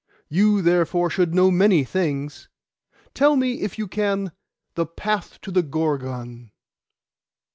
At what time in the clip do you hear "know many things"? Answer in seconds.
1.35-2.49